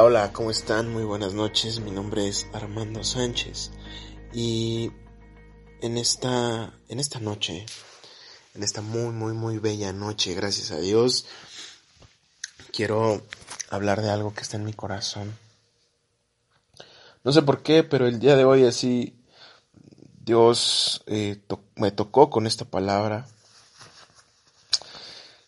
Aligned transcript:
Hola, 0.00 0.32
¿cómo 0.32 0.52
están? 0.52 0.92
Muy 0.92 1.02
buenas 1.02 1.34
noches. 1.34 1.80
Mi 1.80 1.90
nombre 1.90 2.28
es 2.28 2.46
Armando 2.52 3.02
Sánchez 3.02 3.72
y 4.32 4.92
en 5.82 5.98
esta 5.98 6.72
en 6.88 7.00
esta 7.00 7.18
noche, 7.18 7.66
en 8.54 8.62
esta 8.62 8.80
muy 8.80 9.12
muy 9.12 9.32
muy 9.32 9.58
bella 9.58 9.92
noche, 9.92 10.34
gracias 10.34 10.70
a 10.70 10.78
Dios, 10.78 11.26
quiero 12.70 13.22
hablar 13.70 14.00
de 14.00 14.10
algo 14.10 14.32
que 14.32 14.42
está 14.42 14.56
en 14.56 14.66
mi 14.66 14.72
corazón. 14.72 15.36
No 17.24 17.32
sé 17.32 17.42
por 17.42 17.64
qué, 17.64 17.82
pero 17.82 18.06
el 18.06 18.20
día 18.20 18.36
de 18.36 18.44
hoy 18.44 18.66
así 18.66 19.20
Dios 20.24 21.02
eh, 21.06 21.42
me 21.74 21.90
tocó 21.90 22.30
con 22.30 22.46
esta 22.46 22.64
palabra. 22.64 23.26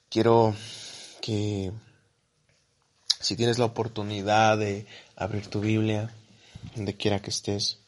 Quiero 0.08 0.56
que 1.22 1.72
si 3.20 3.37
tienes 3.37 3.59
la 3.59 3.66
oportunidad 3.66 4.56
de 4.59 4.87
abrir 5.15 5.47
tu 5.47 5.61
Biblia, 5.61 6.12
donde 6.74 6.97
quiera 6.97 7.20
que 7.20 7.30
estés, 7.30 7.78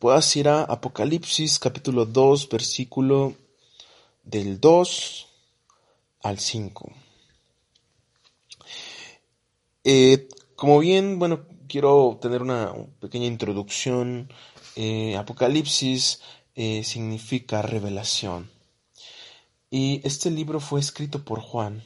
puedas 0.00 0.34
ir 0.36 0.48
a 0.48 0.64
Apocalipsis 0.64 1.60
capítulo 1.60 2.04
2, 2.04 2.48
versículo 2.48 3.34
del 4.24 4.60
2 4.60 5.26
al 6.22 6.38
5. 6.40 6.92
Eh, 9.84 10.28
como 10.56 10.80
bien, 10.80 11.20
bueno, 11.20 11.44
quiero 11.68 12.18
tener 12.20 12.42
una 12.42 12.72
pequeña 13.00 13.26
introducción. 13.26 14.28
Eh, 14.74 15.16
Apocalipsis 15.16 16.20
eh, 16.56 16.82
significa 16.82 17.62
revelación. 17.62 18.50
Y 19.70 20.00
este 20.04 20.30
libro 20.30 20.58
fue 20.58 20.80
escrito 20.80 21.24
por 21.24 21.40
Juan. 21.40 21.84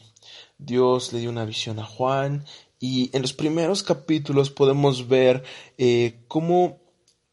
Dios 0.58 1.12
le 1.12 1.20
dio 1.20 1.30
una 1.30 1.44
visión 1.44 1.78
a 1.78 1.84
Juan 1.84 2.44
y 2.78 3.10
en 3.14 3.22
los 3.22 3.32
primeros 3.32 3.82
capítulos 3.82 4.50
podemos 4.50 5.08
ver 5.08 5.44
eh, 5.78 6.24
cómo 6.28 6.78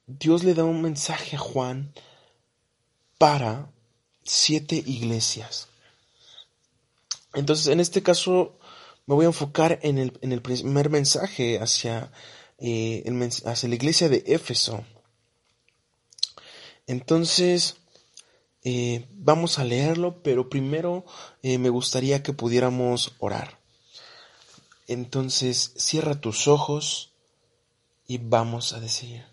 Dios 0.07 0.43
le 0.43 0.53
da 0.53 0.63
un 0.63 0.81
mensaje 0.81 1.35
a 1.35 1.39
Juan 1.39 1.93
para 3.17 3.71
siete 4.23 4.75
iglesias. 4.85 5.67
Entonces, 7.33 7.67
en 7.67 7.79
este 7.79 8.03
caso, 8.03 8.57
me 9.05 9.15
voy 9.15 9.25
a 9.25 9.29
enfocar 9.29 9.79
en 9.81 9.97
el, 9.97 10.17
en 10.21 10.31
el 10.31 10.41
primer 10.41 10.89
mensaje 10.89 11.59
hacia, 11.59 12.11
eh, 12.59 13.03
hacia 13.45 13.69
la 13.69 13.75
iglesia 13.75 14.07
de 14.09 14.23
Éfeso. 14.27 14.85
Entonces, 16.85 17.77
eh, 18.63 19.07
vamos 19.11 19.59
a 19.59 19.65
leerlo, 19.65 20.23
pero 20.23 20.49
primero 20.49 21.05
eh, 21.41 21.57
me 21.57 21.69
gustaría 21.69 22.23
que 22.23 22.33
pudiéramos 22.33 23.13
orar. 23.19 23.59
Entonces, 24.87 25.73
cierra 25.75 26.21
tus 26.21 26.47
ojos 26.47 27.13
y 28.07 28.17
vamos 28.19 28.73
a 28.73 28.79
decir, 28.79 29.25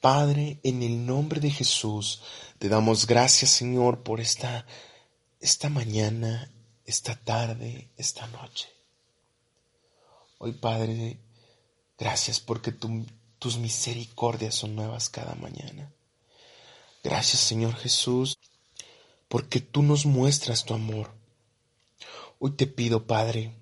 Padre, 0.00 0.60
en 0.62 0.82
el 0.82 1.04
nombre 1.04 1.40
de 1.40 1.50
Jesús, 1.50 2.22
te 2.58 2.68
damos 2.68 3.06
gracias, 3.06 3.50
Señor, 3.50 4.02
por 4.02 4.20
esta, 4.20 4.66
esta 5.40 5.68
mañana, 5.68 6.50
esta 6.84 7.16
tarde, 7.16 7.90
esta 7.96 8.26
noche. 8.28 8.68
Hoy, 10.38 10.52
Padre, 10.52 11.18
gracias 11.98 12.38
porque 12.38 12.72
tus 12.72 13.58
misericordias 13.58 14.54
son 14.54 14.76
nuevas 14.76 15.08
cada 15.08 15.34
mañana. 15.34 15.90
Gracias 17.04 17.42
Señor 17.42 17.74
Jesús, 17.76 18.38
porque 19.34 19.60
tú 19.60 19.82
nos 19.82 20.06
muestras 20.06 20.64
tu 20.64 20.74
amor. 20.74 21.10
Hoy 22.38 22.52
te 22.52 22.68
pido, 22.68 23.08
Padre, 23.08 23.52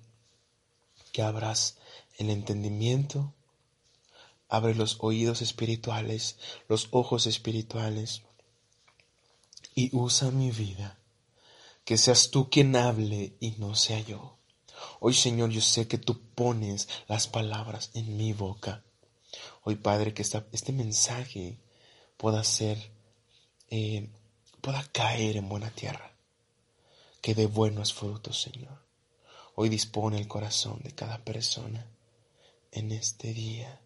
que 1.11 1.23
abras 1.23 1.79
el 2.19 2.29
entendimiento, 2.29 3.33
abre 4.49 4.75
los 4.75 4.97
oídos 4.99 5.41
espirituales, 5.41 6.37
los 6.67 6.89
ojos 6.91 7.25
espirituales, 7.25 8.21
y 9.73 9.89
usa 9.97 10.29
mi 10.29 10.51
vida, 10.51 10.99
que 11.85 11.97
seas 11.97 12.29
tú 12.29 12.51
quien 12.51 12.75
hable 12.75 13.33
y 13.39 13.55
no 13.57 13.73
sea 13.73 13.99
yo. 13.99 14.37
Hoy, 14.99 15.15
Señor, 15.15 15.49
yo 15.49 15.61
sé 15.61 15.87
que 15.87 15.97
tú 15.97 16.21
pones 16.35 16.87
las 17.07 17.27
palabras 17.27 17.89
en 17.95 18.15
mi 18.15 18.31
boca. 18.31 18.83
Hoy, 19.63 19.77
Padre, 19.77 20.13
que 20.13 20.21
este 20.21 20.71
mensaje 20.71 21.57
pueda 22.17 22.43
ser 22.43 22.91
eh, 23.71 24.11
pueda 24.63 24.81
caer 24.93 25.35
en 25.35 25.49
buena 25.49 25.69
tierra, 25.71 26.13
que 27.21 27.35
dé 27.35 27.47
buenos 27.47 27.93
frutos, 27.93 28.41
Señor. 28.41 28.81
Hoy 29.55 29.67
dispone 29.67 30.17
el 30.17 30.29
corazón 30.29 30.79
de 30.83 30.95
cada 30.95 31.17
persona 31.25 31.85
en 32.71 32.93
este 32.93 33.33
día. 33.33 33.81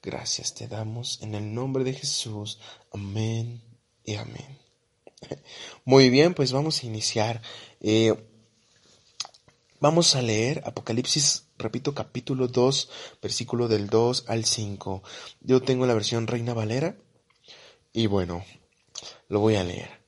Gracias 0.00 0.54
te 0.54 0.68
damos 0.68 1.20
en 1.20 1.34
el 1.34 1.52
nombre 1.52 1.82
de 1.82 1.94
Jesús. 1.94 2.60
Amén 2.92 3.60
y 4.04 4.14
amén. 4.14 4.60
Muy 5.84 6.10
bien, 6.10 6.32
pues 6.32 6.52
vamos 6.52 6.80
a 6.80 6.86
iniciar. 6.86 7.42
Eh, 7.80 8.14
vamos 9.80 10.14
a 10.14 10.22
leer 10.22 10.62
Apocalipsis, 10.64 11.48
repito, 11.58 11.92
capítulo 11.92 12.46
2, 12.46 12.88
versículo 13.20 13.66
del 13.66 13.88
2 13.88 14.26
al 14.28 14.44
5. 14.44 15.02
Yo 15.40 15.60
tengo 15.60 15.86
la 15.86 15.94
versión 15.94 16.28
Reina 16.28 16.54
Valera. 16.54 16.96
Y 17.92 18.06
bueno, 18.06 18.44
lo 19.28 19.40
voy 19.40 19.56
a 19.56 19.64
leer. 19.64 20.03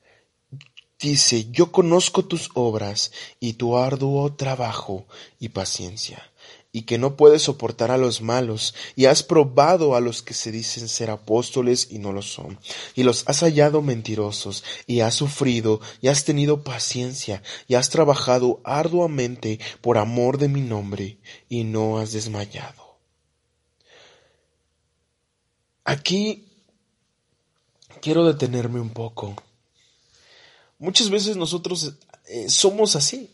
Dice, 0.99 1.51
yo 1.51 1.73
conozco 1.73 2.25
tus 2.25 2.51
obras 2.55 3.13
y 3.39 3.55
tu 3.55 3.77
arduo 3.77 4.33
trabajo 4.33 5.05
y 5.39 5.51
paciencia, 5.51 6.33
y 6.73 6.83
que 6.83 6.97
no 6.97 7.17
puedes 7.17 7.43
soportar 7.43 7.91
a 7.91 7.99
los 7.99 8.23
malos, 8.23 8.75
y 8.95 9.05
has 9.05 9.23
probado 9.23 9.95
a 9.95 10.01
los 10.01 10.23
que 10.23 10.33
se 10.33 10.51
dicen 10.51 10.89
ser 10.89 11.11
apóstoles 11.11 11.89
y 11.91 11.99
no 11.99 12.13
lo 12.13 12.23
son, 12.23 12.59
y 12.95 13.03
los 13.03 13.25
has 13.29 13.41
hallado 13.41 13.83
mentirosos, 13.83 14.65
y 14.87 15.01
has 15.01 15.15
sufrido, 15.15 15.81
y 16.01 16.09
has 16.09 16.25
tenido 16.25 16.65
paciencia, 16.65 17.43
y 17.69 17.75
has 17.75 17.91
trabajado 17.91 18.61
arduamente 18.65 19.61
por 19.83 19.99
amor 19.99 20.39
de 20.39 20.49
mi 20.49 20.63
nombre, 20.63 21.19
y 21.51 21.65
no 21.65 21.99
has 21.99 22.13
desmayado. 22.13 22.97
Aquí 25.85 26.49
quiero 28.01 28.25
detenerme 28.25 28.81
un 28.81 28.91
poco. 28.91 29.37
Muchas 30.79 31.11
veces 31.11 31.37
nosotros 31.37 31.95
eh, 32.27 32.49
somos 32.49 32.97
así. 32.97 33.31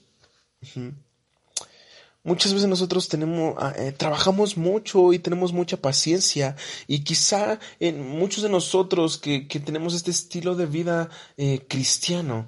Muchas 2.25 2.54
veces 2.54 2.69
nosotros 2.69 3.08
tenemos, 3.08 3.56
ah, 3.58 3.75
eh, 3.76 3.91
trabajamos 3.91 4.56
mucho 4.56 5.12
y 5.12 5.19
tenemos 5.19 5.52
mucha 5.52 5.76
paciencia 5.76 6.54
y 6.86 7.02
quizá 7.02 7.58
en 7.81 8.08
muchos 8.08 8.44
de 8.44 8.48
nosotros 8.48 9.19
que, 9.19 9.41
tenemos 9.64 9.94
este 9.94 10.12
estilo 10.12 10.54
de 10.54 10.66
vida 10.66 11.10
eh, 11.36 11.66
cristiano, 11.69 12.47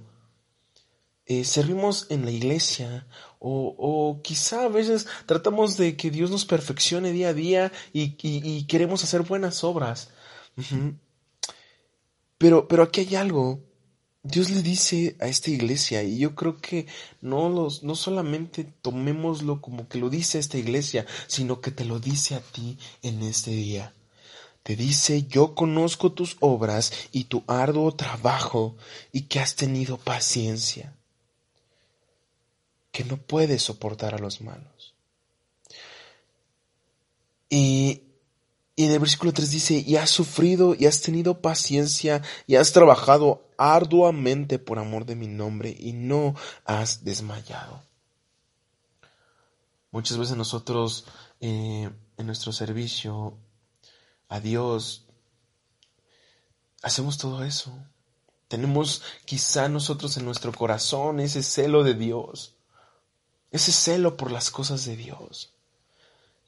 servimos 1.43 2.07
en 2.11 2.27
la 2.27 2.31
iglesia 2.31 3.07
o, 3.41 4.21
quizá 4.23 4.65
a 4.65 4.69
veces 4.69 5.07
tratamos 5.27 5.77
de 5.79 5.97
que 5.97 6.11
Dios 6.11 6.31
nos 6.31 6.45
perfeccione 6.45 7.13
día 7.13 7.31
a 7.31 7.35
día 7.35 7.73
y, 7.93 8.65
queremos 8.67 9.03
hacer 9.03 9.23
buenas 9.23 9.65
obras. 9.65 10.11
Pero, 12.39 12.69
pero 12.69 12.83
aquí 12.83 13.01
hay 13.01 13.17
algo. 13.17 13.61
Dios 14.27 14.49
le 14.49 14.63
dice 14.63 15.17
a 15.21 15.27
esta 15.27 15.51
iglesia, 15.51 16.03
y 16.03 16.19
yo 16.19 16.35
creo 16.35 16.57
que 16.57 16.87
no, 17.21 17.51
los, 17.51 17.83
no 17.83 17.95
solamente 17.95 18.65
tomémoslo 18.65 19.61
como 19.61 19.87
que 19.87 19.99
lo 19.99 20.09
dice 20.09 20.39
a 20.39 20.41
esta 20.41 20.57
iglesia, 20.57 21.05
sino 21.27 21.61
que 21.61 21.71
te 21.71 21.85
lo 21.85 22.01
dice 22.01 22.35
a 22.35 22.41
ti 22.41 22.79
en 23.03 23.23
este 23.23 23.51
día. 23.51 23.93
Te 24.63 24.77
dice, 24.77 25.25
yo 25.25 25.55
conozco 25.55 26.13
tus 26.13 26.39
obras 26.41 26.91
y 27.13 27.25
tu 27.25 27.45
arduo 27.47 27.93
trabajo 27.93 28.77
y 29.13 29.23
que 29.23 29.41
has 29.41 29.57
tenido 29.57 29.99
paciencia, 29.99 30.97
que 32.93 33.05
no 33.05 33.19
puedes 33.19 33.63
soportar 33.63 34.15
a 34.15 34.19
los 34.19 34.41
malos. 34.41 34.95
Y 37.51 38.04
y 38.77 38.87
en 38.87 38.91
el 38.91 38.99
versículo 38.99 39.33
3 39.33 39.51
dice, 39.51 39.85
y 39.87 39.97
has 39.97 40.11
sufrido 40.11 40.75
y 40.75 40.87
has 40.87 41.01
tenido 41.01 41.41
paciencia 41.41 42.23
y 42.47 42.57
has 42.57 42.73
trabajado 42.73 43.49
arduamente 43.57 44.59
por 44.59 44.81
amor 44.81 45.07
de 45.07 45.15
mi 45.15 45.29
nombre 45.29 45.77
y 45.79 45.93
no 45.93 46.35
has 46.65 47.05
desmayado. 47.05 47.83
Muchas 49.93 50.19
veces 50.19 50.37
nosotros 50.37 51.07
eh, 51.41 51.89
en 52.17 52.27
nuestro 52.27 52.53
servicio 52.53 53.39
a 54.29 54.41
Dios 54.41 55.07
hacemos 56.83 57.17
todo 57.17 57.45
eso. 57.45 57.73
Tenemos 58.49 59.03
quizá 59.25 59.69
nosotros 59.69 60.17
en 60.17 60.25
nuestro 60.25 60.53
corazón 60.53 61.21
ese 61.21 61.45
celo 61.45 61.85
de 61.85 61.95
Dios, 61.95 62.57
ese 63.53 63.71
celo 63.71 64.17
por 64.17 64.33
las 64.33 64.51
cosas 64.51 64.85
de 64.85 64.97
Dios 64.97 65.54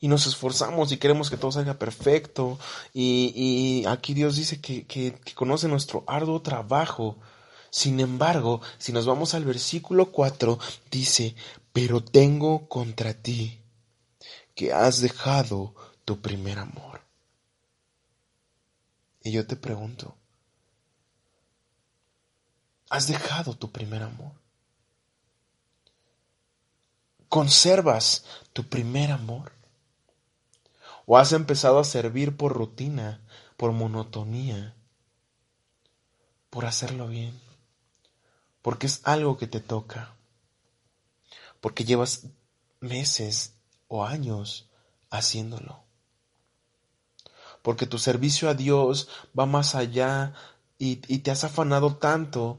y 0.01 0.09
nos 0.09 0.27
esforzamos 0.27 0.93
y 0.93 0.99
queremos 0.99 1.31
que 1.31 1.37
todo 1.37 1.53
salga 1.53 1.79
perfecto. 1.79 2.59
Y, 2.93 3.85
aquí 3.87 4.15
Dios 4.15 4.37
dice 4.37 4.61
que, 4.61 4.87
que, 4.87 5.19
conoce 5.35 5.69
nuestro 5.69 6.05
arduo 6.07 6.43
trabajo. 6.43 7.17
Sin 7.71 8.01
embargo, 8.01 8.61
si 8.79 8.93
nos 8.93 9.07
vamos 9.07 9.35
al 9.35 9.45
versículo 9.45 10.13
4, 10.13 10.59
dice, 10.91 11.35
pero 11.73 12.03
tengo 12.03 12.69
contra 12.69 13.15
ti 13.15 13.61
que 14.55 14.73
has 14.73 15.01
dejado 15.01 15.75
tu 16.05 16.21
primer 16.21 16.59
amor. 16.59 17.03
Y 19.23 19.33
yo 19.33 19.47
te 19.47 19.57
pregunto, 19.57 20.17
¿has 22.89 23.09
dejado 23.09 23.55
tu 23.55 23.73
primer 23.73 24.03
amor? 24.03 24.33
¿Conservas 27.29 28.25
tu 28.53 28.65
primer 28.65 29.11
amor? 29.11 29.53
¿O 31.07 31.17
has 31.17 31.33
empezado 31.33 31.79
a 31.79 31.85
servir 31.85 32.37
por 32.37 32.53
rutina, 32.53 33.21
por 33.57 33.71
monotonía, 33.71 34.75
por 36.51 36.67
hacerlo 36.67 37.07
bien? 37.07 37.41
Porque 38.61 38.89
es 38.89 39.01
algo 39.05 39.39
que 39.39 39.47
te 39.47 39.61
toca, 39.61 40.17
porque 41.61 41.85
llevas 41.85 42.27
meses 42.81 43.55
o 43.87 44.05
años 44.05 44.69
haciéndolo. 45.11 45.85
Porque 47.63 47.87
tu 47.87 47.99
servicio 47.99 48.49
a 48.49 48.55
Dios 48.55 49.09
va 49.39 49.47
más 49.47 49.75
allá 49.75 50.35
y, 50.79 50.97
te 50.97 51.31
has 51.31 51.45
afanado 51.45 51.97
tanto 51.97 52.59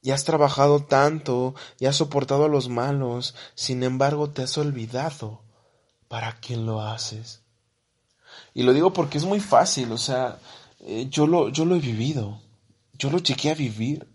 y 0.00 0.10
has 0.10 0.24
trabajado 0.24 0.84
tanto 0.84 1.54
y 1.78 1.86
has 1.86 1.96
soportado 1.96 2.44
a 2.44 2.48
los 2.48 2.68
malos, 2.68 3.34
sin 3.54 3.82
embargo 3.82 4.30
te 4.30 4.42
has 4.42 4.56
olvidado 4.58 5.42
para 6.08 6.38
quién 6.40 6.66
lo 6.66 6.80
haces. 6.80 7.43
Y 8.52 8.62
lo 8.62 8.72
digo 8.72 8.92
porque 8.92 9.18
es 9.18 9.24
muy 9.24 9.40
fácil, 9.40 9.90
o 9.92 9.98
sea, 9.98 10.38
eh, 10.80 11.06
yo, 11.10 11.26
lo, 11.26 11.48
yo 11.48 11.64
lo 11.64 11.76
he 11.76 11.80
vivido, 11.80 12.40
yo 12.92 13.10
lo 13.10 13.18
llegué 13.18 13.50
a 13.50 13.54
vivir 13.54 14.06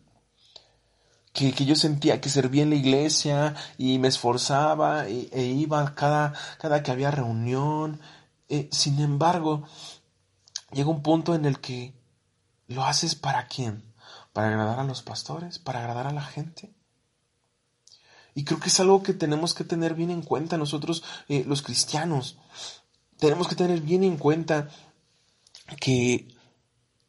que, 1.34 1.66
yo 1.66 1.76
sentía 1.76 2.22
que 2.22 2.30
servía 2.30 2.64
en 2.64 2.72
la 2.72 2.76
iglesia 2.76 3.56
y 3.78 3.98
me 4.00 4.08
esforzaba 4.08 5.08
e, 5.08 5.30
e 5.32 5.46
iba 5.46 5.96
cada, 5.96 6.34
cada 6.60 6.84
que 6.84 6.92
había 6.92 7.12
reunión. 7.12 8.00
Eh, 8.50 8.70
sin 8.72 9.00
embargo, 9.00 9.64
llega 10.72 10.90
un 10.90 11.02
punto 11.02 11.36
en 11.36 11.46
el 11.46 11.60
que 11.60 11.94
lo 12.68 12.84
haces 12.84 13.16
para 13.16 13.48
quién? 13.48 13.84
¿Para 14.34 14.50
agradar 14.50 14.80
a 14.80 14.84
los 14.84 15.02
pastores? 15.02 15.60
¿Para 15.60 15.80
agradar 15.80 16.08
a 16.08 16.14
la 16.14 16.24
gente? 16.24 16.74
Y 18.36 18.44
creo 18.44 18.60
que 18.60 18.70
es 18.70 18.80
algo 18.80 19.04
que 19.04 19.14
tenemos 19.14 19.54
que 19.54 19.64
tener 19.64 19.96
bien 19.96 20.12
en 20.12 20.22
cuenta 20.22 20.58
nosotros 20.58 21.04
eh, 21.28 21.44
los 21.48 21.62
cristianos. 21.62 22.38
Tenemos 23.20 23.48
que 23.48 23.56
tener 23.56 23.82
bien 23.82 24.04
en 24.04 24.18
cuenta 24.18 24.70
que, 25.80 26.28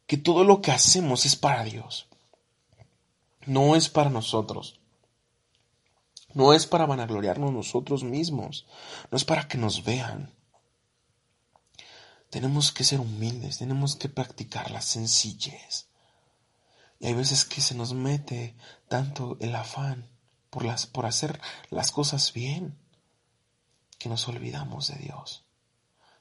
que 0.05 0.17
todo 0.17 0.43
lo 0.43 0.61
que 0.61 0.71
hacemos 0.71 1.25
es 1.25 1.35
para 1.35 1.63
Dios. 1.63 2.07
No 3.45 3.75
es 3.75 3.89
para 3.89 4.09
nosotros. 4.09 4.79
No 6.33 6.53
es 6.53 6.67
para 6.67 6.85
vanagloriarnos 6.85 7.51
nosotros 7.51 8.03
mismos. 8.03 8.65
No 9.09 9.17
es 9.17 9.25
para 9.25 9.47
que 9.47 9.57
nos 9.57 9.83
vean. 9.83 10.33
Tenemos 12.29 12.71
que 12.71 12.85
ser 12.85 13.01
humildes, 13.01 13.57
tenemos 13.57 13.97
que 13.97 14.07
practicar 14.07 14.71
la 14.71 14.81
sencillez. 14.81 15.87
Y 16.99 17.07
hay 17.07 17.13
veces 17.13 17.43
que 17.43 17.59
se 17.59 17.75
nos 17.75 17.93
mete 17.93 18.55
tanto 18.87 19.35
el 19.41 19.53
afán 19.55 20.09
por, 20.49 20.63
las, 20.63 20.87
por 20.87 21.05
hacer 21.05 21.41
las 21.69 21.91
cosas 21.91 22.31
bien 22.31 22.77
que 23.97 24.07
nos 24.07 24.27
olvidamos 24.27 24.87
de 24.87 24.95
Dios. 24.95 25.43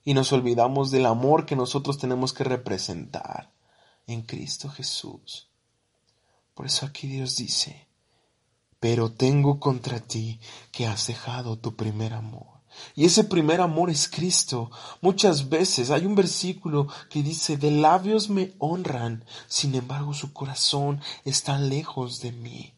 Y 0.04 0.14
nos 0.14 0.32
olvidamos 0.32 0.90
del 0.90 1.06
amor 1.06 1.46
que 1.46 1.56
nosotros 1.56 1.98
tenemos 1.98 2.32
que 2.32 2.44
representar 2.44 3.52
en 4.06 4.22
Cristo 4.22 4.68
Jesús. 4.68 5.48
Por 6.54 6.66
eso 6.66 6.86
aquí 6.86 7.06
Dios 7.06 7.36
dice, 7.36 7.86
pero 8.80 9.12
tengo 9.12 9.60
contra 9.60 10.00
ti 10.00 10.40
que 10.72 10.86
has 10.86 11.06
dejado 11.06 11.58
tu 11.58 11.76
primer 11.76 12.14
amor. 12.14 12.60
Y 12.94 13.04
ese 13.04 13.24
primer 13.24 13.60
amor 13.60 13.90
es 13.90 14.08
Cristo. 14.08 14.70
Muchas 15.00 15.48
veces 15.48 15.90
hay 15.90 16.06
un 16.06 16.14
versículo 16.14 16.86
que 17.08 17.22
dice, 17.22 17.56
de 17.56 17.70
labios 17.70 18.30
me 18.30 18.54
honran, 18.58 19.24
sin 19.48 19.74
embargo 19.74 20.14
su 20.14 20.32
corazón 20.32 21.00
está 21.24 21.58
lejos 21.58 22.20
de 22.20 22.32
mí. 22.32 22.74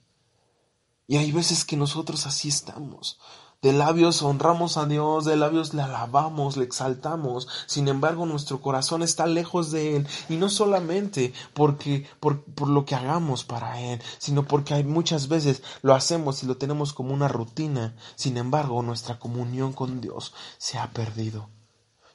Y 1.07 1.17
hay 1.17 1.31
veces 1.31 1.65
que 1.65 1.77
nosotros 1.77 2.27
así 2.27 2.49
estamos. 2.49 3.19
De 3.63 3.73
labios 3.73 4.23
honramos 4.23 4.77
a 4.77 4.87
Dios, 4.87 5.25
de 5.25 5.37
labios 5.37 5.73
le 5.73 5.83
alabamos, 5.83 6.57
le 6.57 6.65
exaltamos. 6.65 7.47
Sin 7.67 7.87
embargo, 7.87 8.27
nuestro 8.27 8.61
corazón 8.61 9.05
está 9.05 9.27
lejos 9.27 9.71
de 9.71 9.95
Él. 9.97 10.09
Y 10.29 10.37
no 10.37 10.49
solamente 10.49 11.33
porque, 11.55 12.09
por, 12.19 12.43
lo 12.67 12.85
que 12.85 12.97
hagamos 12.97 13.45
para 13.45 13.81
Él, 13.81 14.03
sino 14.19 14.43
porque 14.43 14.75
hay 14.75 14.83
muchas 14.83 15.29
veces 15.29 15.63
lo 15.83 15.95
hacemos 15.95 16.43
y 16.43 16.47
lo 16.47 16.57
tenemos 16.57 16.93
como 16.93 17.15
una 17.15 17.29
rutina. 17.29 17.95
Sin 18.17 18.37
embargo, 18.37 18.83
nuestra 18.83 19.21
comunión 19.21 19.73
con 19.73 20.01
Dios 20.01 20.35
se 20.59 20.79
ha 20.79 20.91
perdido. 20.91 21.49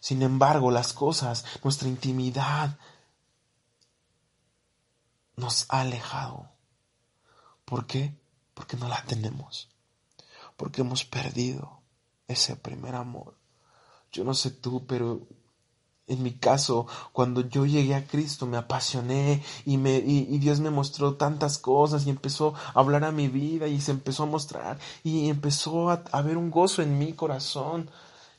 Sin 0.01 0.23
embargo, 0.23 0.69
las 0.69 0.91
cosas, 0.91 1.45
nuestra 1.63 1.87
intimidad, 1.87 2.77
nos 5.37 5.65
ha 5.69 5.79
alejado. 5.79 6.49
¿Por 7.63 7.87
qué? 7.87 8.19
Porque 8.53 8.75
no 8.75 8.89
la 8.89 9.01
tenemos 9.05 9.69
porque 10.57 10.81
hemos 10.81 11.05
perdido 11.05 11.81
ese 12.27 12.55
primer 12.55 12.95
amor. 12.95 13.37
Yo 14.11 14.23
no 14.23 14.33
sé 14.33 14.51
tú, 14.51 14.85
pero 14.85 15.27
en 16.07 16.23
mi 16.23 16.33
caso, 16.33 16.87
cuando 17.11 17.41
yo 17.41 17.65
llegué 17.65 17.93
a 17.93 18.07
Cristo, 18.07 18.45
me 18.45 18.57
apasioné 18.57 19.43
y, 19.65 19.77
Dios 20.37 20.59
me 20.59 20.69
mostró 20.69 21.15
tantas 21.15 21.57
cosas 21.57 22.05
y 22.05 22.09
empezó 22.09 22.55
a 22.55 22.79
hablar 22.79 23.03
a 23.03 23.11
mi 23.11 23.27
vida 23.27 23.67
y 23.67 23.81
se 23.81 23.91
empezó 23.91 24.23
a 24.23 24.27
mostrar 24.27 24.79
y 25.03 25.29
empezó 25.29 25.89
a 25.89 26.03
haber 26.11 26.37
un 26.37 26.49
gozo 26.49 26.81
en 26.81 26.97
mi 26.97 27.13
corazón. 27.13 27.89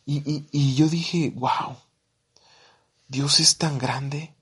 Y, 0.06 0.46
y 0.50 0.74
yo 0.74 0.88
dije, 0.88 1.32
wow, 1.36 1.76
Dios 3.06 3.40
es 3.40 3.58
tan 3.58 3.78
grande. 3.78 4.34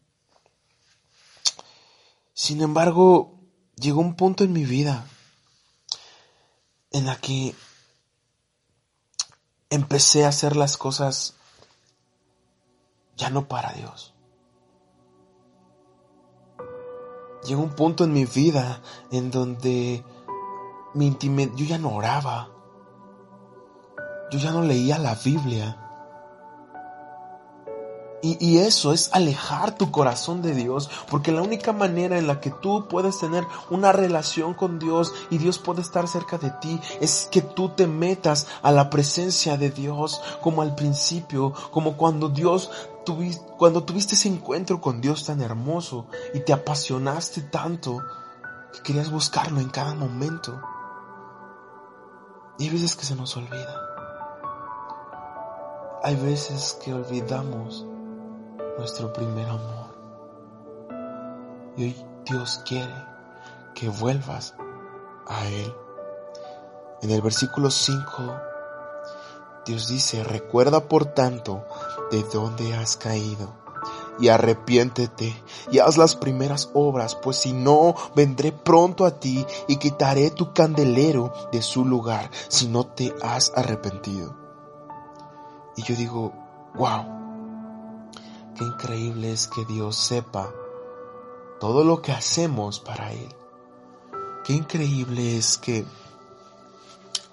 Sin 2.33 2.63
embargo, 2.63 3.41
llegó 3.75 4.01
un 4.01 4.15
punto 4.15 4.45
en 4.45 4.53
mi 4.53 4.65
vida 4.65 5.05
en 6.93 7.07
la 7.07 7.17
que 7.17 7.55
empecé 9.71 10.25
a 10.25 10.29
hacer 10.29 10.57
las 10.57 10.77
cosas 10.77 11.35
ya 13.17 13.31
no 13.31 13.49
para 13.49 13.73
Dios. 13.73 14.15
Llegó 17.45 17.63
un 17.63 17.75
punto 17.75 18.05
en 18.05 18.13
mi 18.13 18.25
vida 18.25 18.83
en 19.11 19.31
donde 19.31 20.05
mi 20.95 21.07
intimidad, 21.07 21.53
yo 21.55 21.65
ya 21.65 21.79
no 21.79 21.95
oraba, 21.95 22.51
yo 24.31 24.39
ya 24.39 24.51
no 24.51 24.63
leía 24.63 24.99
la 24.99 25.15
Biblia, 25.15 25.86
y, 28.41 28.59
eso 28.59 28.93
es 28.93 29.11
alejar 29.13 29.77
tu 29.77 29.91
corazón 29.91 30.43
de 30.43 30.55
Dios, 30.55 30.91
porque 31.09 31.33
la 31.33 31.43
única 31.43 31.73
manera 31.73 32.19
en 32.19 32.27
la 32.27 32.41
que 32.41 32.51
tú 32.51 32.89
puedes 32.89 33.19
tener 33.19 33.45
una 33.71 33.93
relación 33.93 34.55
con 34.55 34.79
Dios 34.79 35.13
y 35.31 35.39
Dios 35.39 35.59
puede 35.59 35.83
estar 35.83 36.09
cerca 36.09 36.39
de 36.39 36.51
ti 36.51 36.81
es 37.01 37.29
que 37.31 37.43
tú 37.43 37.69
te 37.69 37.87
metas 37.87 38.47
a 38.63 38.73
la 38.73 38.91
presencia 38.91 39.57
de 39.57 39.71
Dios 39.71 40.21
como 40.41 40.63
al 40.63 40.75
principio, 40.75 41.53
como 41.71 41.97
cuando 41.97 42.29
Dios 42.29 42.71
cuando 43.57 43.85
tuviste 43.85 44.17
ese 44.17 44.29
encuentro 44.29 44.81
con 44.81 45.01
Dios 45.01 45.27
tan 45.27 45.41
hermoso 45.41 46.09
y 46.35 46.41
te 46.41 46.53
apasionaste 46.53 47.43
tanto 47.43 48.03
que 48.73 48.83
querías 48.83 49.13
buscarlo 49.13 49.61
en 49.61 49.69
cada 49.69 49.95
momento. 49.95 50.61
Y 52.59 52.65
hay 52.65 52.71
veces 52.71 52.97
que 52.97 53.05
se 53.05 53.15
nos 53.15 53.37
olvida. 53.37 53.81
Hay 56.03 56.17
veces 56.17 56.77
que 56.85 56.93
olvidamos 56.93 57.87
nuestro 58.79 59.13
primer 59.13 59.49
amor. 59.49 59.95
Y 61.77 61.85
hoy 61.85 61.97
Dios 62.25 62.61
quiere 62.67 62.95
que 63.75 63.89
vuelvas 63.89 64.55
a 65.27 65.47
Él. 65.47 65.75
En 67.03 67.11
el 67.11 67.23
versículo 67.23 67.71
5, 67.71 68.41
Dios 69.67 69.89
dice, 69.89 70.25
recuerda 70.25 70.89
por 70.89 71.07
tanto 71.07 71.65
de 72.11 72.23
dónde 72.33 72.75
has 72.75 72.97
caído 72.97 73.53
y 74.19 74.29
arrepiéntete 74.29 75.35
y 75.71 75.79
haz 75.79 75.99
las 75.99 76.17
primeras 76.17 76.71
obras, 76.73 77.15
pues 77.15 77.37
si 77.37 77.53
no, 77.53 77.95
vendré 78.15 78.53
pronto 78.53 79.05
a 79.05 79.21
ti 79.21 79.45
y 79.69 79.77
quitaré 79.77 80.31
tu 80.31 80.53
candelero 80.53 81.33
de 81.53 81.61
su 81.63 81.85
lugar 81.85 82.31
si 82.49 82.69
no 82.69 82.87
te 82.87 83.15
has 83.23 83.53
arrepentido. 83.55 84.35
Y 85.77 85.83
yo 85.83 85.95
digo, 85.95 86.33
wow, 86.75 87.16
Qué 88.57 88.65
increíble 88.65 89.33
es 89.33 89.49
que 89.49 89.67
Dios 89.67 89.97
sepa 89.97 90.51
todo 91.61 91.85
lo 91.85 92.01
que 92.01 92.13
hacemos 92.13 92.81
para 92.81 93.13
Él. 93.13 93.29
Qué 94.45 94.55
increíble 94.55 95.37
es 95.37 95.59
que 95.59 95.85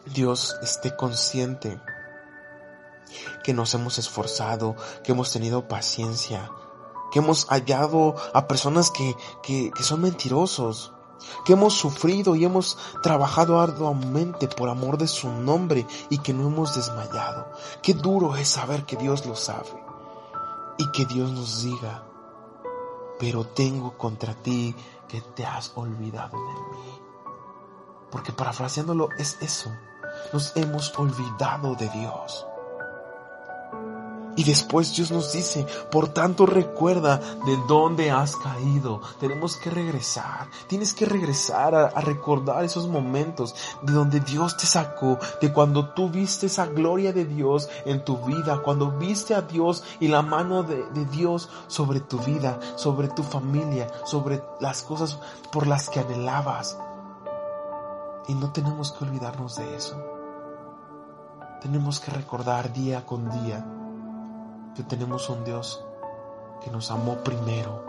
Dios 0.05 0.53
esté 0.61 0.97
consciente 0.97 1.79
que 3.41 3.53
nos 3.53 3.73
hemos 3.73 3.99
esforzado, 3.99 4.75
que 5.05 5.13
hemos 5.13 5.31
tenido 5.31 5.65
paciencia, 5.69 6.51
que 7.13 7.19
hemos 7.19 7.45
hallado 7.45 8.15
a 8.33 8.45
personas 8.45 8.91
que, 8.91 9.15
que, 9.43 9.71
son 9.81 10.01
mentirosos, 10.01 10.91
que 11.45 11.53
hemos 11.53 11.73
sufrido 11.73 12.35
y 12.35 12.43
hemos 12.43 12.77
trabajado 13.01 13.61
arduamente 13.61 14.49
por 14.49 14.67
amor 14.67 14.97
de 14.97 15.07
su 15.07 15.29
nombre 15.29 15.87
y 16.09 16.17
que 16.17 16.33
no 16.33 16.47
hemos 16.47 16.75
desmayado. 16.75 17.47
Qué 17.81 17.93
duro 17.93 18.35
es 18.35 18.49
saber 18.49 18.85
que 18.85 18.97
Dios 18.97 19.25
lo 19.25 19.37
sabe 19.37 19.92
y 20.77 20.91
que 20.91 21.05
Dios 21.05 21.31
nos 21.31 21.63
diga, 21.63 22.03
pero 23.19 23.45
tengo 23.45 23.97
contra 23.97 24.33
ti 24.33 24.75
que 25.07 25.21
te 25.21 25.45
has 25.45 25.71
olvidado 25.75 26.37
de 26.37 26.53
mí. 26.53 27.01
Porque 28.11 28.31
parafraseándolo 28.31 29.09
es 29.17 29.37
eso, 29.41 29.71
nos 30.31 30.55
hemos 30.55 30.97
olvidado 30.97 31.75
de 31.75 31.89
Dios. 31.89 32.45
Y 34.35 34.43
después 34.43 34.95
Dios 34.95 35.11
nos 35.11 35.31
dice, 35.31 35.65
por 35.91 36.07
tanto 36.07 36.45
recuerda 36.45 37.17
de 37.17 37.57
dónde 37.67 38.09
has 38.09 38.35
caído. 38.35 39.01
Tenemos 39.19 39.57
que 39.57 39.69
regresar. 39.69 40.47
Tienes 40.67 40.93
que 40.93 41.05
regresar 41.05 41.75
a, 41.75 41.89
recordar 42.01 42.63
esos 42.63 42.87
momentos 42.87 43.55
de 43.83 43.93
donde 43.93 44.19
Dios 44.19 44.57
te 44.57 44.65
sacó, 44.65 45.19
de 45.39 45.53
cuando 45.53 45.89
tú 45.89 46.09
viste 46.09 46.47
esa 46.47 46.65
gloria 46.65 47.13
de 47.13 47.25
Dios 47.25 47.69
en 47.85 48.03
tu 48.03 48.17
vida, 48.25 48.61
cuando 48.63 48.91
viste 48.91 49.35
a 49.35 49.41
Dios 49.41 49.83
y 49.99 50.07
la 50.07 50.23
mano 50.23 50.63
de, 50.63 50.83
de 50.91 51.05
Dios 51.05 51.49
sobre 51.67 51.99
tu 51.99 52.17
vida, 52.19 52.59
sobre 52.75 53.09
tu 53.09 53.21
familia, 53.21 53.87
sobre 54.05 54.43
las 54.59 54.81
cosas 54.81 55.19
por 55.51 55.67
las 55.67 55.89
que 55.89 55.99
anhelabas. 55.99 56.77
Y 58.27 58.33
no 58.33 58.51
tenemos 58.51 58.91
que 58.91 59.05
olvidarnos 59.05 59.57
de 59.57 59.75
eso. 59.75 60.01
Tenemos 61.61 61.99
que 61.99 62.11
recordar 62.11 62.73
día 62.73 63.05
con 63.05 63.29
día 63.29 63.65
que 64.75 64.83
tenemos 64.83 65.29
un 65.29 65.43
Dios 65.43 65.83
que 66.63 66.71
nos 66.71 66.91
amó 66.91 67.17
primero, 67.17 67.85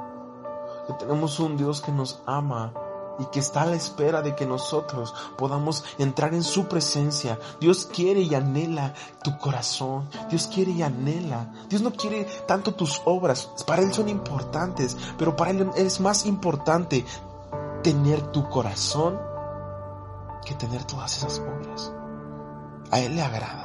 que 0.87 0.95
tenemos 0.95 1.38
un 1.41 1.57
Dios 1.57 1.81
que 1.81 1.93
nos 1.93 2.23
ama 2.26 2.73
y 3.19 3.26
que 3.26 3.41
está 3.41 3.62
a 3.62 3.67
la 3.67 3.76
espera 3.76 4.23
de 4.23 4.35
que 4.35 4.47
nosotros 4.47 5.14
podamos 5.37 5.85
entrar 5.99 6.35
en 6.35 6.43
su 6.43 6.67
presencia. 6.67 7.38
Dios 7.61 7.87
quiere 7.87 8.21
y 8.21 8.35
anhela 8.35 8.95
tu 9.23 9.38
corazón. 9.38 10.09
Dios 10.29 10.49
quiere 10.53 10.73
y 10.73 10.83
anhela. 10.83 11.53
Dios 11.69 11.83
no 11.83 11.93
quiere 11.93 12.25
tanto 12.47 12.75
tus 12.75 13.00
obras. 13.05 13.50
Para 13.67 13.83
Él 13.83 13.93
son 13.93 14.09
importantes, 14.09 14.97
pero 15.17 15.37
para 15.37 15.53
Él 15.53 15.71
es 15.76 16.00
más 16.00 16.26
importante 16.26 17.05
tener 17.83 18.21
tu 18.33 18.49
corazón 18.49 19.21
que 20.45 20.55
tener 20.55 20.85
todas 20.85 21.17
esas 21.17 21.38
obras. 21.38 21.93
A 22.91 23.00
Él 23.00 23.14
le 23.14 23.23
agrada. 23.23 23.63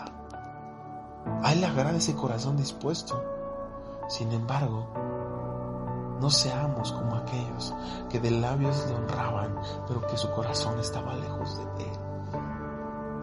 A 1.43 1.53
Él 1.53 1.61
le 1.61 1.67
agrada 1.67 1.97
ese 1.97 2.15
corazón 2.15 2.57
dispuesto. 2.57 3.23
Sin 4.07 4.31
embargo, 4.31 4.87
no 6.19 6.29
seamos 6.29 6.91
como 6.91 7.15
aquellos 7.15 7.73
que 8.09 8.19
de 8.19 8.31
labios 8.31 8.85
le 8.87 8.95
honraban, 8.95 9.55
pero 9.87 10.05
que 10.05 10.17
su 10.17 10.29
corazón 10.31 10.79
estaba 10.79 11.13
lejos 11.15 11.57
de 11.57 11.83
Él. 11.83 11.99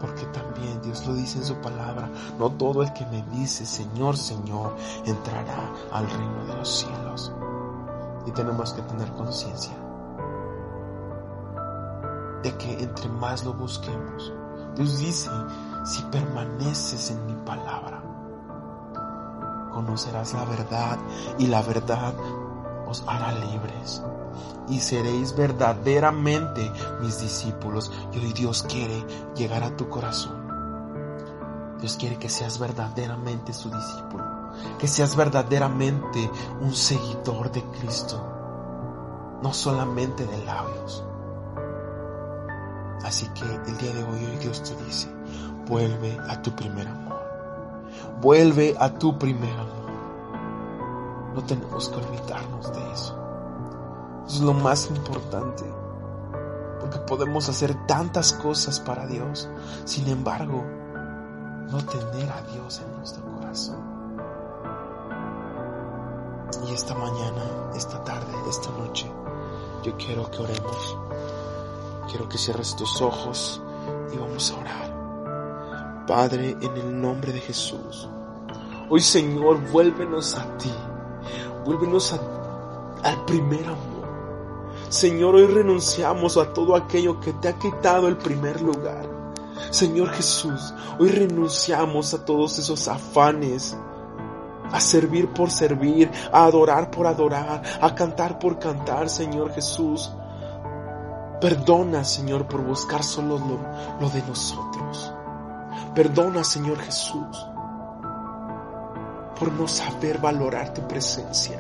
Porque 0.01 0.25
también 0.27 0.81
Dios 0.83 1.07
lo 1.07 1.15
dice 1.15 1.39
en 1.39 1.45
su 1.45 1.57
palabra, 1.57 2.09
no 2.39 2.51
todo 2.51 2.83
el 2.83 2.93
que 2.93 3.07
me 3.07 3.23
dice 3.33 3.67
Señor, 3.67 4.17
Señor, 4.17 4.77
entrará 5.05 5.73
al 5.93 6.09
reino 6.09 6.45
de 6.47 6.55
los 6.55 6.69
cielos. 6.69 7.33
Y 8.27 8.31
tenemos 8.31 8.73
que 8.73 8.83
tener 8.83 9.11
conciencia 9.13 9.77
de 12.43 12.57
que 12.57 12.83
entre 12.83 13.09
más 13.09 13.45
lo 13.45 13.53
busquemos, 13.55 14.33
Dios 14.77 14.99
dice, 14.99 15.31
si 15.87 16.03
permaneces 16.03 17.11
en 17.13 17.25
mi 17.27 17.35
palabra, 17.45 18.03
conocerás 19.73 20.35
la 20.35 20.45
verdad 20.45 20.99
y 21.39 21.47
la 21.47 21.63
verdad 21.63 22.13
os 22.89 23.05
hará 23.07 23.33
libres 23.33 24.03
y 24.69 24.81
seréis 24.81 25.35
verdaderamente 25.37 26.73
mis 27.01 27.21
discípulos. 27.21 27.93
Y 28.13 28.19
hoy 28.19 28.33
Dios 28.33 28.65
quiere 28.69 29.05
llegar 29.37 29.63
a 29.63 29.77
tu 29.77 29.89
corazón. 29.89 30.47
Dios 31.79 31.97
quiere 31.97 32.19
que 32.19 32.29
seas 32.29 32.59
verdaderamente 32.59 33.53
su 33.53 33.71
discípulo, 33.71 34.25
que 34.79 34.89
seas 34.89 35.15
verdaderamente 35.15 36.31
un 36.61 36.75
seguidor 36.75 37.53
de 37.53 37.63
Cristo, 37.79 38.21
no 39.43 39.53
solamente 39.53 40.27
de 40.27 40.45
labios. 40.45 41.05
Así 43.05 43.29
que 43.29 43.45
el 43.45 43.79
día 43.79 43.93
de 43.93 44.03
hoy, 44.03 44.25
hoy 44.25 44.37
Dios 44.39 44.63
te 44.63 44.75
dice, 44.85 45.16
vuelve 45.67 46.19
a 46.29 46.41
tu 46.41 46.55
primer 46.55 46.89
amor. 46.89 47.21
Vuelve 48.21 48.75
a 48.79 48.93
tu 48.93 49.19
primer 49.19 49.53
amor. 49.53 49.91
No 51.35 51.43
tenemos 51.45 51.89
que 51.89 51.97
olvidarnos 51.97 52.73
de 52.73 52.93
eso. 52.93 53.19
Eso 54.27 54.37
es 54.37 54.41
lo 54.41 54.55
más 54.55 54.89
importante. 54.89 55.65
Porque 56.81 56.99
podemos 57.01 57.49
hacer 57.49 57.87
tantas 57.87 58.33
cosas 58.33 58.81
para 58.81 59.07
Dios. 59.07 59.49
Sin 59.85 60.09
embargo, 60.09 60.65
no 61.71 61.79
tener 61.85 62.31
a 62.31 62.43
Dios 62.53 62.81
en 62.81 62.97
nuestro 62.97 63.25
corazón. 63.25 63.97
Y 66.67 66.73
esta 66.73 66.95
mañana, 66.95 67.71
esta 67.75 68.03
tarde, 68.05 68.33
esta 68.49 68.71
noche, 68.71 69.11
yo 69.83 69.97
quiero 69.97 70.31
que 70.31 70.39
oremos. 70.39 70.99
Quiero 72.09 72.29
que 72.29 72.39
cierres 72.39 72.75
tus 72.77 73.03
ojos 73.03 73.61
y 74.13 74.17
vamos 74.17 74.51
a 74.51 74.61
orar. 74.61 74.86
Padre, 76.07 76.57
en 76.61 76.77
el 76.77 77.01
nombre 77.01 77.33
de 77.33 77.41
Jesús. 77.41 78.09
Hoy 78.89 79.01
Señor, 79.01 79.61
vuélvenos 79.73 80.37
a 80.37 80.57
ti. 80.59 80.73
Vuélvenos 81.65 82.15
al 83.03 83.25
primer 83.25 83.65
amor. 83.65 83.97
Señor, 84.89 85.35
hoy 85.35 85.47
renunciamos 85.47 86.37
a 86.37 86.53
todo 86.53 86.77
aquello 86.77 87.21
que 87.21 87.33
te 87.33 87.49
ha 87.49 87.59
quitado 87.59 88.07
el 88.07 88.17
primer 88.17 88.61
lugar. 88.61 89.17
Señor 89.71 90.11
Jesús, 90.11 90.73
hoy 90.99 91.09
renunciamos 91.09 92.15
a 92.15 92.25
todos 92.25 92.59
esos 92.59 92.87
afanes, 92.87 93.77
a 94.71 94.81
servir 94.81 95.29
por 95.29 95.51
servir, 95.51 96.11
a 96.33 96.45
adorar 96.45 96.91
por 96.91 97.07
adorar, 97.07 97.63
a 97.81 97.95
cantar 97.95 98.39
por 98.39 98.59
cantar, 98.59 99.09
Señor 99.09 99.53
Jesús. 99.53 100.13
Perdona, 101.41 102.05
Señor, 102.05 102.47
por 102.47 102.63
buscar 102.63 103.03
solo 103.03 103.39
lo, 104.01 104.09
de 104.11 104.23
nosotros. 104.23 105.13
Perdona, 105.97 106.45
Señor 106.45 106.79
Jesús, 106.81 107.47
por 109.41 109.51
no 109.51 109.67
saber 109.67 110.19
valorar 110.19 110.75
tu 110.75 110.87
presencia. 110.87 111.59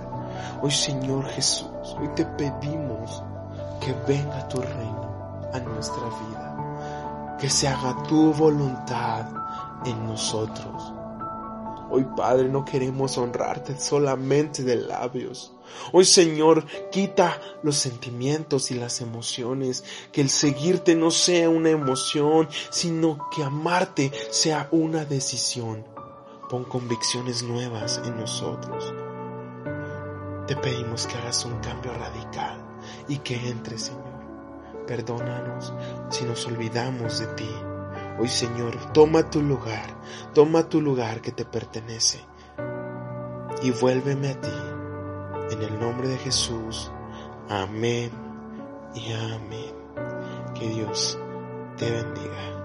Hoy, 0.61 0.71
Señor 0.71 1.25
Jesús, 1.29 1.97
hoy 1.99 2.09
te 2.15 2.27
pedimos 2.27 3.23
que 3.81 3.95
venga 4.07 4.47
tu 4.49 4.61
reino 4.61 5.49
a 5.55 5.59
nuestra 5.59 6.03
vida, 6.03 7.37
que 7.41 7.49
se 7.49 7.67
haga 7.67 7.97
tu 8.03 8.35
voluntad 8.35 9.25
en 9.87 10.07
nosotros. 10.07 10.93
Hoy, 11.89 12.05
Padre, 12.17 12.49
no 12.49 12.65
queremos 12.65 13.17
honrarte 13.17 13.79
solamente 13.79 14.65
de 14.65 14.77
labios. 14.77 15.53
Hoy, 15.93 16.05
Señor, 16.05 16.67
quita 16.91 17.41
los 17.63 17.77
sentimientos 17.77 18.71
y 18.71 18.75
las 18.75 19.01
emociones. 19.01 19.85
Que 20.11 20.21
el 20.21 20.31
seguirte 20.31 20.97
no 20.97 21.11
sea 21.11 21.49
una 21.49 21.71
emoción, 21.71 22.49
sino 22.71 23.29
que 23.31 23.45
amarte 23.45 24.11
sea 24.31 24.69
una 24.73 25.05
decisión. 25.05 25.85
Pon 26.51 26.65
convicciones 26.65 27.43
nuevas 27.43 28.01
en 28.05 28.17
nosotros. 28.19 28.93
Te 30.49 30.57
pedimos 30.57 31.07
que 31.07 31.17
hagas 31.17 31.45
un 31.45 31.59
cambio 31.61 31.93
radical 31.95 32.65
y 33.09 33.19
que 33.19 33.49
entre, 33.49 33.79
Señor. 33.79 34.05
Perdónanos 34.87 35.73
si 36.11 36.25
nos 36.25 36.47
olvidamos 36.47 37.19
de 37.19 37.27
ti 37.35 37.51
Hoy 38.19 38.29
Señor, 38.29 38.93
toma 38.93 39.29
tu 39.29 39.43
lugar, 39.43 39.85
toma 40.33 40.69
tu 40.69 40.81
lugar 40.81 41.21
que 41.21 41.33
te 41.33 41.45
pertenece 41.45 42.25
y 43.63 43.71
vuélveme 43.71 44.31
a 44.31 44.41
ti. 44.41 44.49
En 45.51 45.63
el 45.63 45.79
nombre 45.79 46.09
de 46.09 46.19
Jesús. 46.19 46.91
Amén 47.49 48.11
y 48.95 49.13
amén. 49.13 49.75
Que 50.55 50.69
Dios 50.69 51.19
te 51.77 51.91
bendiga. 51.91 52.56